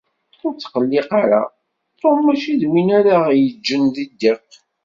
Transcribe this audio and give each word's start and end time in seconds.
Ur 0.45 0.53
ttqelliq 0.53 1.09
ara. 1.23 1.41
Tom 1.99 2.17
mačči 2.25 2.53
d 2.61 2.63
win 2.71 2.89
ara 2.99 3.15
ɣ-yeǧǧen 3.25 3.83
di 3.95 4.05
ddiq. 4.11 4.49